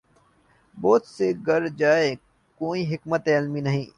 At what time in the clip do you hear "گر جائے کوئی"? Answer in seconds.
1.47-2.81